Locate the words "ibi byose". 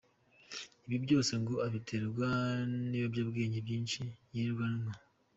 0.85-1.31